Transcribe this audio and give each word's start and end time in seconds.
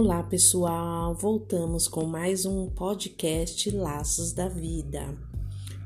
Olá, 0.00 0.22
pessoal! 0.22 1.12
Voltamos 1.12 1.88
com 1.88 2.04
mais 2.04 2.46
um 2.46 2.70
podcast 2.70 3.68
Laços 3.72 4.32
da 4.32 4.48
Vida. 4.48 5.12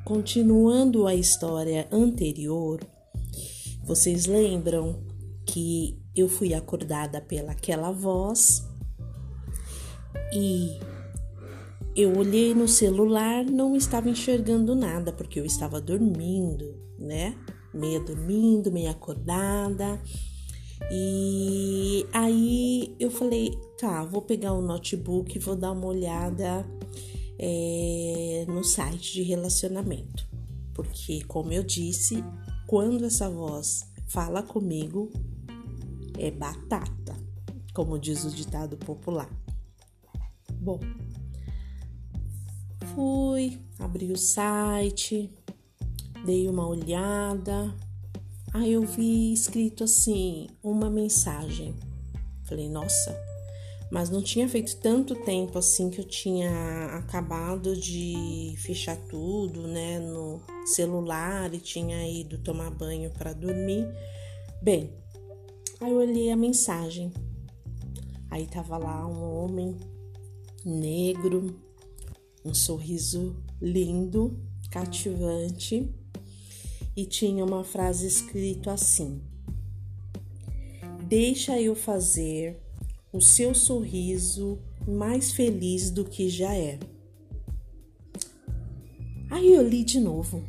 Continuando 0.04 1.06
a 1.06 1.14
história 1.14 1.88
anterior, 1.90 2.78
vocês 3.82 4.26
lembram 4.26 5.02
que 5.46 5.98
eu 6.14 6.28
fui 6.28 6.52
acordada 6.52 7.22
pelaquela 7.22 7.90
voz 7.90 8.62
e 10.30 10.78
eu 11.96 12.14
olhei 12.14 12.54
no 12.54 12.68
celular, 12.68 13.46
não 13.46 13.74
estava 13.74 14.10
enxergando 14.10 14.74
nada 14.74 15.10
porque 15.10 15.40
eu 15.40 15.46
estava 15.46 15.80
dormindo, 15.80 16.76
né? 16.98 17.34
Meia 17.72 17.98
dormindo, 17.98 18.70
meia 18.70 18.90
acordada. 18.90 19.98
E 20.90 22.06
aí 22.12 22.94
eu 22.98 23.10
falei, 23.10 23.58
tá, 23.78 24.04
vou 24.04 24.22
pegar 24.22 24.52
o 24.52 24.62
notebook 24.62 25.36
e 25.36 25.38
vou 25.38 25.56
dar 25.56 25.72
uma 25.72 25.86
olhada 25.86 26.66
é, 27.38 28.44
no 28.48 28.62
site 28.64 29.14
de 29.14 29.22
relacionamento. 29.22 30.26
Porque, 30.74 31.22
como 31.24 31.52
eu 31.52 31.62
disse, 31.62 32.24
quando 32.66 33.04
essa 33.04 33.28
voz 33.28 33.90
fala 34.06 34.42
comigo, 34.42 35.10
é 36.18 36.30
batata, 36.30 37.16
como 37.74 37.98
diz 37.98 38.24
o 38.24 38.30
ditado 38.30 38.76
popular. 38.76 39.30
Bom, 40.52 40.80
fui, 42.94 43.58
abri 43.78 44.12
o 44.12 44.16
site, 44.16 45.30
dei 46.24 46.48
uma 46.48 46.66
olhada, 46.66 47.74
Aí 48.54 48.74
eu 48.74 48.82
vi 48.82 49.32
escrito 49.32 49.84
assim, 49.84 50.46
uma 50.62 50.90
mensagem. 50.90 51.74
Falei, 52.44 52.68
nossa, 52.68 53.18
mas 53.90 54.10
não 54.10 54.22
tinha 54.22 54.46
feito 54.46 54.76
tanto 54.76 55.14
tempo 55.14 55.58
assim 55.58 55.88
que 55.88 55.98
eu 55.98 56.04
tinha 56.04 56.86
acabado 56.98 57.74
de 57.74 58.54
fechar 58.58 58.96
tudo, 59.08 59.66
né, 59.66 59.98
no 59.98 60.42
celular 60.66 61.54
e 61.54 61.60
tinha 61.60 62.06
ido 62.06 62.36
tomar 62.42 62.70
banho 62.70 63.10
para 63.10 63.32
dormir. 63.32 63.88
Bem, 64.60 64.92
aí 65.80 65.90
eu 65.90 65.96
olhei 65.96 66.30
a 66.30 66.36
mensagem. 66.36 67.10
Aí 68.30 68.46
tava 68.46 68.76
lá 68.76 69.06
um 69.06 69.44
homem 69.44 69.78
negro, 70.62 71.58
um 72.44 72.52
sorriso 72.52 73.34
lindo, 73.62 74.38
cativante 74.70 76.01
e 76.96 77.06
tinha 77.06 77.44
uma 77.44 77.64
frase 77.64 78.06
escrito 78.06 78.70
assim: 78.70 79.20
Deixa 81.08 81.60
eu 81.60 81.74
fazer 81.74 82.58
o 83.12 83.20
seu 83.20 83.54
sorriso 83.54 84.58
mais 84.86 85.32
feliz 85.32 85.90
do 85.90 86.04
que 86.04 86.28
já 86.28 86.54
é. 86.54 86.78
Aí 89.30 89.52
eu 89.52 89.66
li 89.66 89.84
de 89.84 90.00
novo. 90.00 90.44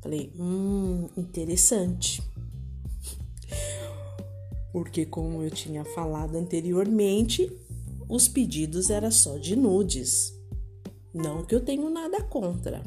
Falei, 0.00 0.32
hum, 0.38 1.08
interessante. 1.16 2.22
Porque, 4.72 5.04
como 5.04 5.42
eu 5.42 5.50
tinha 5.50 5.84
falado 5.84 6.36
anteriormente, 6.36 7.50
os 8.08 8.28
pedidos 8.28 8.90
eram 8.90 9.10
só 9.10 9.36
de 9.36 9.56
nudes. 9.56 10.32
Não 11.12 11.44
que 11.44 11.54
eu 11.54 11.60
tenho 11.60 11.90
nada 11.90 12.22
contra 12.22 12.82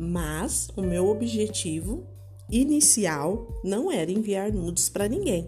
mas 0.00 0.70
o 0.74 0.80
meu 0.80 1.08
objetivo 1.08 2.06
inicial 2.50 3.60
não 3.62 3.92
era 3.92 4.10
enviar 4.10 4.50
nudes 4.50 4.88
para 4.88 5.06
ninguém. 5.06 5.46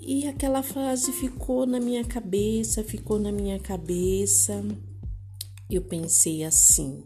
E 0.00 0.28
aquela 0.28 0.62
frase 0.62 1.10
ficou 1.10 1.66
na 1.66 1.80
minha 1.80 2.04
cabeça, 2.04 2.84
ficou 2.84 3.18
na 3.18 3.32
minha 3.32 3.58
cabeça. 3.58 4.64
Eu 5.68 5.82
pensei 5.82 6.44
assim: 6.44 7.02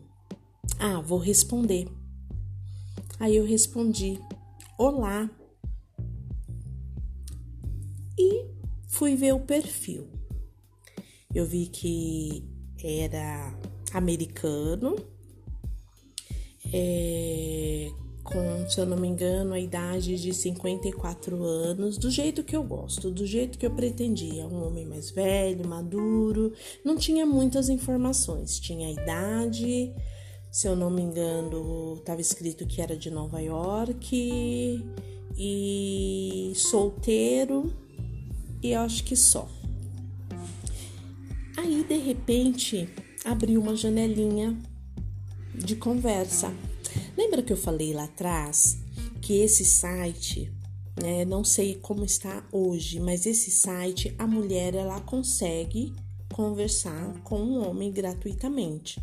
ah, 0.78 1.00
vou 1.00 1.19
responder. 1.19 1.88
Aí 3.19 3.34
eu 3.34 3.47
respondi: 3.47 4.20
Olá. 4.76 5.30
E 8.19 8.44
fui 8.86 9.16
ver 9.16 9.32
o 9.32 9.41
perfil. 9.41 10.09
Eu 11.34 11.47
vi 11.47 11.69
que 11.69 12.44
era 12.82 13.59
americano 13.94 14.97
é, 16.72 17.90
com, 18.28 18.68
se 18.68 18.78
eu 18.78 18.86
não 18.86 18.96
me 18.96 19.08
engano, 19.08 19.54
a 19.54 19.60
idade 19.60 20.20
de 20.20 20.34
54 20.34 21.42
anos, 21.42 21.96
do 21.96 22.10
jeito 22.10 22.44
que 22.44 22.54
eu 22.54 22.62
gosto, 22.62 23.10
do 23.10 23.26
jeito 23.26 23.58
que 23.58 23.64
eu 23.64 23.70
pretendia. 23.70 24.46
Um 24.46 24.66
homem 24.66 24.84
mais 24.84 25.10
velho, 25.10 25.66
maduro, 25.66 26.52
não 26.84 26.96
tinha 26.96 27.24
muitas 27.24 27.68
informações. 27.68 28.60
Tinha 28.60 28.88
a 28.88 28.92
idade, 28.92 29.94
se 30.50 30.66
eu 30.66 30.76
não 30.76 30.90
me 30.90 31.00
engano, 31.00 31.96
estava 31.98 32.20
escrito 32.20 32.66
que 32.66 32.82
era 32.82 32.96
de 32.96 33.10
Nova 33.10 33.40
York 33.40 34.84
e 35.36 36.52
solteiro, 36.54 37.72
e 38.62 38.74
acho 38.74 39.04
que 39.04 39.16
só. 39.16 39.48
Aí, 41.56 41.82
de 41.82 41.96
repente, 41.96 42.88
abriu 43.24 43.60
uma 43.60 43.74
janelinha 43.74 44.56
de 45.58 45.76
conversa. 45.76 46.52
Lembra 47.16 47.42
que 47.42 47.52
eu 47.52 47.56
falei 47.56 47.92
lá 47.92 48.04
atrás 48.04 48.78
que 49.20 49.34
esse 49.41 49.64
site, 49.64 50.52
né, 51.00 51.24
não 51.24 51.44
sei 51.44 51.74
como 51.74 52.04
está 52.04 52.44
hoje, 52.52 53.00
mas 53.00 53.26
esse 53.26 53.50
site 53.50 54.14
a 54.18 54.26
mulher 54.26 54.74
ela 54.74 55.00
consegue 55.00 55.92
conversar 56.32 57.20
com 57.24 57.41
um 57.41 57.68
homem 57.68 57.91
gratuitamente. 57.91 59.02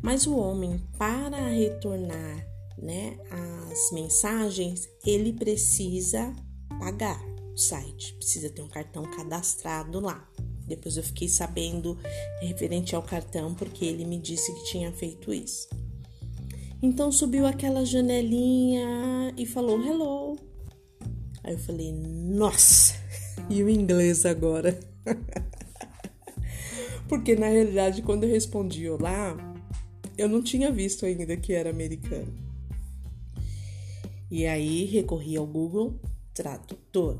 Mas 0.00 0.26
o 0.26 0.36
homem 0.36 0.80
para 0.96 1.48
retornar, 1.48 2.46
né, 2.78 3.18
as 3.30 3.90
mensagens, 3.92 4.88
ele 5.04 5.32
precisa 5.32 6.34
pagar 6.78 7.20
o 7.52 7.58
site, 7.58 8.14
precisa 8.14 8.48
ter 8.48 8.62
um 8.62 8.68
cartão 8.68 9.02
cadastrado 9.02 10.00
lá. 10.00 10.26
Depois 10.66 10.96
eu 10.96 11.02
fiquei 11.02 11.28
sabendo 11.28 11.98
referente 12.40 12.94
ao 12.94 13.02
cartão 13.02 13.54
porque 13.54 13.84
ele 13.84 14.04
me 14.04 14.18
disse 14.18 14.52
que 14.54 14.64
tinha 14.64 14.92
feito 14.92 15.32
isso. 15.32 15.68
Então 16.80 17.10
subiu 17.10 17.46
aquela 17.46 17.84
janelinha 17.84 19.34
e 19.36 19.44
falou 19.44 19.84
hello. 19.84 20.36
Aí 21.42 21.54
eu 21.54 21.58
falei, 21.58 21.92
nossa, 21.92 22.94
e 23.50 23.62
o 23.62 23.68
inglês 23.68 24.24
agora? 24.24 24.78
Porque 27.08 27.34
na 27.34 27.48
realidade, 27.48 28.02
quando 28.02 28.24
eu 28.24 28.30
respondi 28.30 28.88
olá, 28.88 29.36
eu 30.16 30.28
não 30.28 30.42
tinha 30.42 30.70
visto 30.70 31.06
ainda 31.06 31.36
que 31.36 31.52
era 31.52 31.70
americano. 31.70 32.32
E 34.30 34.46
aí 34.46 34.84
recorri 34.84 35.36
ao 35.36 35.46
Google 35.46 35.98
Tradutor. 36.34 37.18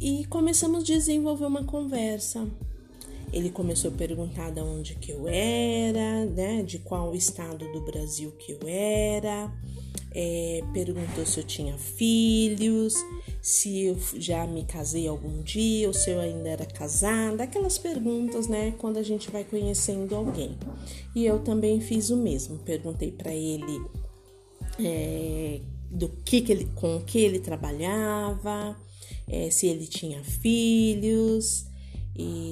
E 0.00 0.24
começamos 0.24 0.82
a 0.82 0.86
desenvolver 0.86 1.44
uma 1.44 1.64
conversa. 1.64 2.48
Ele 3.32 3.50
começou 3.50 3.90
a 3.90 3.94
perguntar 3.94 4.50
de 4.50 4.60
onde 4.60 4.94
que 4.96 5.10
eu 5.12 5.26
era, 5.26 6.26
né? 6.26 6.62
De 6.62 6.78
qual 6.78 7.14
estado 7.14 7.70
do 7.72 7.80
Brasil 7.80 8.30
que 8.32 8.52
eu 8.52 8.58
era. 8.66 9.52
É, 10.14 10.62
perguntou 10.74 11.24
se 11.24 11.40
eu 11.40 11.44
tinha 11.44 11.78
filhos, 11.78 12.94
se 13.40 13.84
eu 13.84 13.98
já 14.16 14.46
me 14.46 14.62
casei 14.64 15.08
algum 15.08 15.42
dia 15.42 15.88
ou 15.88 15.94
se 15.94 16.10
eu 16.10 16.20
ainda 16.20 16.50
era 16.50 16.66
casada, 16.66 17.44
aquelas 17.44 17.78
perguntas, 17.78 18.46
né, 18.46 18.74
quando 18.76 18.98
a 18.98 19.02
gente 19.02 19.30
vai 19.30 19.42
conhecendo 19.42 20.14
alguém. 20.14 20.58
E 21.14 21.24
eu 21.24 21.38
também 21.38 21.80
fiz 21.80 22.10
o 22.10 22.16
mesmo, 22.18 22.58
perguntei 22.58 23.10
para 23.10 23.34
ele 23.34 23.80
é, 24.78 25.60
do 25.90 26.08
que, 26.08 26.42
que 26.42 26.52
ele, 26.52 26.68
com 26.74 27.00
que 27.00 27.18
ele 27.18 27.38
trabalhava, 27.38 28.76
é, 29.26 29.50
se 29.50 29.66
ele 29.66 29.86
tinha 29.86 30.22
filhos, 30.22 31.66
e 32.14 32.51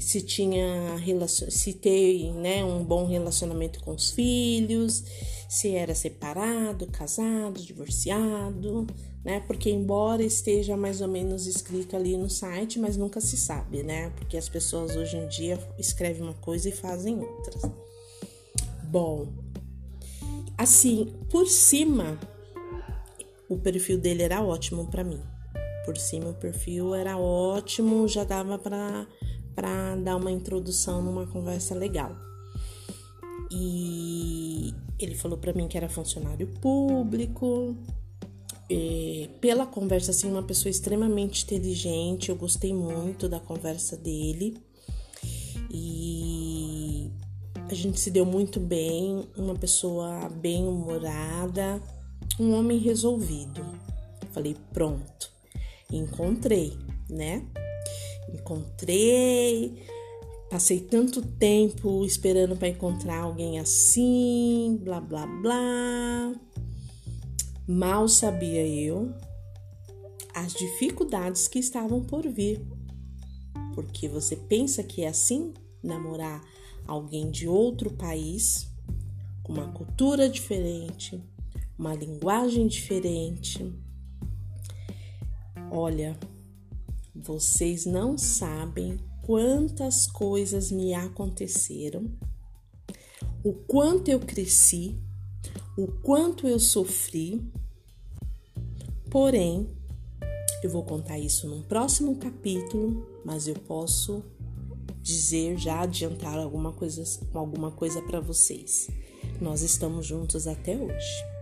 se 0.00 0.20
tinha 0.20 0.96
se 1.28 1.72
tem 1.74 2.32
né, 2.34 2.64
um 2.64 2.84
bom 2.84 3.06
relacionamento 3.06 3.80
com 3.80 3.92
os 3.92 4.10
filhos, 4.10 5.04
se 5.48 5.74
era 5.74 5.94
separado, 5.94 6.86
casado, 6.88 7.60
divorciado, 7.60 8.86
né? 9.24 9.40
Porque 9.46 9.70
embora 9.70 10.22
esteja 10.22 10.76
mais 10.76 11.00
ou 11.00 11.08
menos 11.08 11.46
escrito 11.46 11.96
ali 11.96 12.16
no 12.16 12.28
site, 12.28 12.78
mas 12.78 12.96
nunca 12.96 13.20
se 13.20 13.36
sabe, 13.36 13.82
né? 13.82 14.10
Porque 14.10 14.36
as 14.36 14.48
pessoas 14.48 14.96
hoje 14.96 15.16
em 15.16 15.28
dia 15.28 15.58
escrevem 15.78 16.22
uma 16.22 16.34
coisa 16.34 16.68
e 16.68 16.72
fazem 16.72 17.18
outras. 17.20 17.62
Bom, 18.84 19.28
assim, 20.58 21.12
por 21.30 21.46
cima, 21.46 22.18
o 23.48 23.58
perfil 23.58 23.98
dele 23.98 24.22
era 24.22 24.42
ótimo 24.42 24.86
para 24.86 25.04
mim 25.04 25.20
por 25.86 25.96
cima 25.96 26.30
o 26.30 26.34
perfil 26.34 26.94
era 26.96 27.16
ótimo, 27.16 28.08
já 28.08 28.24
dava 28.24 28.58
para 28.58 29.06
dar 29.62 30.16
uma 30.16 30.30
introdução 30.30 31.02
numa 31.02 31.26
conversa 31.26 31.74
legal. 31.74 32.16
E 33.50 34.74
ele 34.98 35.14
falou 35.14 35.38
para 35.38 35.52
mim 35.52 35.68
que 35.68 35.76
era 35.76 35.88
funcionário 35.88 36.46
público, 36.60 37.76
é, 38.70 39.28
pela 39.40 39.66
conversa, 39.66 40.10
assim, 40.10 40.30
uma 40.30 40.42
pessoa 40.42 40.70
extremamente 40.70 41.44
inteligente. 41.44 42.28
Eu 42.28 42.36
gostei 42.36 42.72
muito 42.74 43.28
da 43.28 43.38
conversa 43.38 43.96
dele. 43.96 44.56
E 45.70 47.10
a 47.68 47.74
gente 47.74 48.00
se 48.00 48.10
deu 48.10 48.24
muito 48.24 48.58
bem. 48.58 49.24
Uma 49.36 49.54
pessoa 49.54 50.28
bem 50.28 50.66
humorada, 50.66 51.80
um 52.38 52.54
homem 52.54 52.78
resolvido. 52.78 53.64
Falei, 54.32 54.56
pronto, 54.72 55.30
encontrei, 55.90 56.76
né? 57.08 57.46
Encontrei. 58.32 59.82
Passei 60.50 60.80
tanto 60.80 61.22
tempo 61.22 62.04
esperando 62.04 62.56
para 62.56 62.68
encontrar 62.68 63.22
alguém 63.22 63.58
assim, 63.58 64.78
blá 64.82 65.00
blá 65.00 65.26
blá. 65.26 66.34
Mal 67.66 68.06
sabia 68.08 68.66
eu 68.66 69.12
as 70.36 70.52
dificuldades 70.52 71.48
que 71.48 71.58
estavam 71.58 72.02
por 72.02 72.28
vir. 72.28 72.60
Porque 73.74 74.06
você 74.06 74.36
pensa 74.36 74.82
que 74.82 75.02
é 75.02 75.08
assim 75.08 75.54
namorar 75.82 76.44
alguém 76.86 77.30
de 77.30 77.48
outro 77.48 77.90
país, 77.90 78.70
com 79.42 79.54
uma 79.54 79.68
cultura 79.72 80.28
diferente, 80.28 81.22
uma 81.78 81.94
linguagem 81.94 82.66
diferente. 82.66 83.72
Olha, 85.70 86.18
vocês 87.22 87.86
não 87.86 88.16
sabem 88.16 88.98
quantas 89.22 90.06
coisas 90.06 90.70
me 90.70 90.94
aconteceram, 90.94 92.10
o 93.42 93.52
quanto 93.52 94.08
eu 94.08 94.20
cresci 94.20 94.96
o 95.76 95.86
quanto 95.86 96.48
eu 96.48 96.58
sofri. 96.58 97.46
Porém, 99.10 99.68
eu 100.62 100.70
vou 100.70 100.82
contar 100.82 101.18
isso 101.18 101.46
no 101.46 101.62
próximo 101.64 102.16
capítulo, 102.16 103.06
mas 103.24 103.46
eu 103.46 103.54
posso 103.54 104.24
dizer 105.02 105.56
já 105.58 105.82
adiantar 105.82 106.38
alguma 106.38 106.72
coisa, 106.72 107.04
alguma 107.34 107.70
coisa 107.70 108.00
para 108.02 108.20
vocês. 108.20 108.88
Nós 109.40 109.60
estamos 109.60 110.06
juntos 110.06 110.46
até 110.46 110.76
hoje. 110.76 111.35